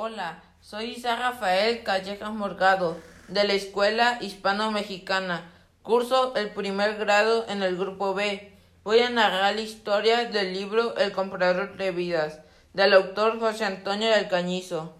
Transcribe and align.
Hola, 0.00 0.44
soy 0.60 0.92
Isa 0.92 1.16
Rafael 1.16 1.82
Callejas 1.82 2.32
Morgado, 2.32 2.96
de 3.26 3.42
la 3.42 3.54
Escuela 3.54 4.18
Hispano-Mexicana. 4.20 5.50
Curso 5.82 6.36
el 6.36 6.50
primer 6.50 6.98
grado 6.98 7.44
en 7.48 7.64
el 7.64 7.76
grupo 7.76 8.14
B. 8.14 8.56
Voy 8.84 9.00
a 9.00 9.10
narrar 9.10 9.56
la 9.56 9.60
historia 9.60 10.26
del 10.26 10.54
libro 10.54 10.96
El 10.98 11.10
comprador 11.10 11.76
de 11.76 11.90
vidas, 11.90 12.38
del 12.74 12.94
autor 12.94 13.40
José 13.40 13.64
Antonio 13.64 14.08
del 14.08 14.28
Cañizo. 14.28 14.94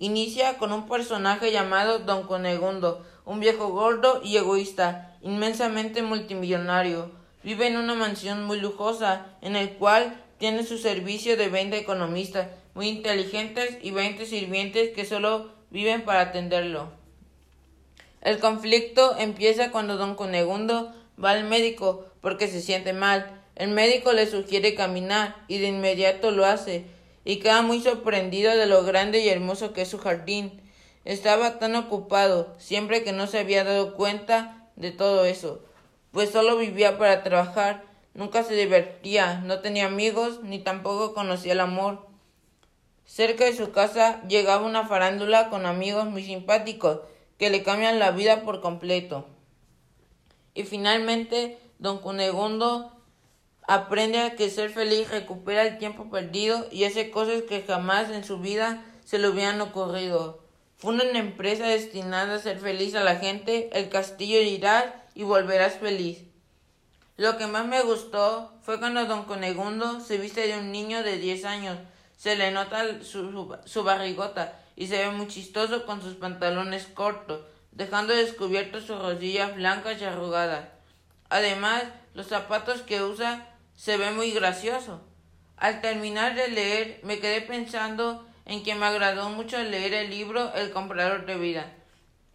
Inicia 0.00 0.58
con 0.58 0.72
un 0.72 0.88
personaje 0.88 1.52
llamado 1.52 2.00
Don 2.00 2.26
Conegundo, 2.26 3.06
un 3.24 3.38
viejo 3.38 3.68
gordo 3.68 4.20
y 4.24 4.36
egoísta, 4.36 5.16
inmensamente 5.22 6.02
multimillonario. 6.02 7.12
Vive 7.44 7.68
en 7.68 7.76
una 7.76 7.94
mansión 7.94 8.42
muy 8.46 8.60
lujosa, 8.60 9.26
en 9.42 9.54
el 9.54 9.74
cual 9.74 10.20
tiene 10.40 10.64
su 10.64 10.78
servicio 10.78 11.36
de 11.36 11.50
20 11.50 11.76
economistas 11.76 12.48
muy 12.74 12.88
inteligentes 12.88 13.76
y 13.82 13.90
20 13.90 14.24
sirvientes 14.24 14.90
que 14.90 15.04
solo 15.04 15.52
viven 15.70 16.02
para 16.02 16.22
atenderlo. 16.22 16.88
El 18.22 18.38
conflicto 18.38 19.18
empieza 19.18 19.70
cuando 19.70 19.98
don 19.98 20.14
Conegundo 20.14 20.94
va 21.22 21.32
al 21.32 21.44
médico 21.44 22.06
porque 22.22 22.48
se 22.48 22.62
siente 22.62 22.94
mal. 22.94 23.42
El 23.54 23.68
médico 23.68 24.14
le 24.14 24.26
sugiere 24.26 24.74
caminar 24.74 25.36
y 25.46 25.58
de 25.58 25.68
inmediato 25.68 26.30
lo 26.30 26.46
hace 26.46 26.86
y 27.22 27.36
queda 27.36 27.60
muy 27.60 27.82
sorprendido 27.82 28.56
de 28.56 28.64
lo 28.64 28.82
grande 28.82 29.20
y 29.20 29.28
hermoso 29.28 29.74
que 29.74 29.82
es 29.82 29.88
su 29.88 29.98
jardín. 29.98 30.62
Estaba 31.04 31.58
tan 31.58 31.76
ocupado 31.76 32.54
siempre 32.58 33.04
que 33.04 33.12
no 33.12 33.26
se 33.26 33.40
había 33.40 33.62
dado 33.62 33.94
cuenta 33.94 34.70
de 34.76 34.90
todo 34.90 35.26
eso, 35.26 35.62
pues 36.12 36.30
solo 36.30 36.56
vivía 36.56 36.96
para 36.96 37.22
trabajar, 37.22 37.89
nunca 38.20 38.44
se 38.44 38.54
divertía, 38.54 39.40
no 39.46 39.60
tenía 39.60 39.86
amigos 39.86 40.40
ni 40.42 40.58
tampoco 40.58 41.14
conocía 41.14 41.54
el 41.54 41.60
amor. 41.60 42.06
Cerca 43.06 43.46
de 43.46 43.56
su 43.56 43.72
casa 43.72 44.20
llegaba 44.28 44.66
una 44.66 44.86
farándula 44.86 45.48
con 45.48 45.64
amigos 45.64 46.04
muy 46.04 46.22
simpáticos 46.22 47.00
que 47.38 47.48
le 47.48 47.62
cambian 47.62 47.98
la 47.98 48.10
vida 48.10 48.42
por 48.42 48.60
completo. 48.60 49.26
Y 50.52 50.64
finalmente, 50.64 51.58
don 51.78 51.96
Cunegundo 52.00 52.92
aprende 53.66 54.18
a 54.18 54.36
que 54.36 54.50
ser 54.50 54.68
feliz 54.68 55.10
recupera 55.10 55.62
el 55.62 55.78
tiempo 55.78 56.10
perdido 56.10 56.66
y 56.70 56.84
hace 56.84 57.10
cosas 57.10 57.44
que 57.48 57.62
jamás 57.62 58.10
en 58.10 58.22
su 58.22 58.38
vida 58.38 58.84
se 59.02 59.18
le 59.18 59.30
hubieran 59.30 59.62
ocurrido. 59.62 60.44
Fue 60.76 60.92
una 60.92 61.04
empresa 61.04 61.66
destinada 61.66 62.34
a 62.34 62.36
hacer 62.36 62.58
feliz 62.58 62.94
a 62.94 63.02
la 63.02 63.16
gente, 63.16 63.70
el 63.72 63.88
castillo 63.88 64.42
irá 64.42 65.06
y 65.14 65.22
volverás 65.22 65.78
feliz. 65.78 66.29
Lo 67.20 67.36
que 67.36 67.46
más 67.46 67.66
me 67.66 67.82
gustó 67.82 68.50
fue 68.62 68.78
cuando 68.78 69.04
don 69.04 69.24
Cunegundo 69.24 70.00
se 70.00 70.16
viste 70.16 70.46
de 70.46 70.58
un 70.58 70.72
niño 70.72 71.02
de 71.02 71.18
diez 71.18 71.44
años 71.44 71.76
se 72.16 72.34
le 72.34 72.50
nota 72.50 73.04
su, 73.04 73.58
su, 73.66 73.84
barrigota 73.84 74.58
y 74.74 74.86
se 74.86 74.96
ve 74.96 75.10
muy 75.10 75.28
chistoso 75.28 75.84
con 75.84 76.00
sus 76.00 76.14
pantalones 76.14 76.86
cortos, 76.86 77.42
dejando 77.72 78.14
descubiertas 78.14 78.84
sus 78.84 78.98
rodillas 78.98 79.54
blancas 79.54 80.00
y 80.00 80.04
arrugadas. 80.04 80.68
Además, 81.28 81.82
los 82.14 82.28
zapatos 82.28 82.80
que 82.80 83.02
usa 83.02 83.46
se 83.76 83.98
ve 83.98 84.12
muy 84.12 84.30
gracioso. 84.30 85.02
Al 85.58 85.82
terminar 85.82 86.34
de 86.34 86.48
leer, 86.48 87.00
me 87.02 87.18
quedé 87.18 87.42
pensando 87.42 88.26
en 88.46 88.62
que 88.62 88.74
me 88.74 88.86
agradó 88.86 89.28
mucho 89.28 89.62
leer 89.62 89.92
el 89.92 90.08
libro 90.08 90.54
El 90.54 90.70
comprador 90.70 91.26
de 91.26 91.36
vida. 91.36 91.70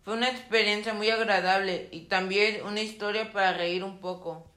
Fue 0.03 0.14
una 0.14 0.30
experiencia 0.30 0.94
muy 0.94 1.09
agradable 1.09 1.89
y 1.92 2.02
también 2.02 2.64
una 2.64 2.81
historia 2.81 3.31
para 3.31 3.53
reír 3.53 3.83
un 3.83 3.97
poco. 3.97 4.52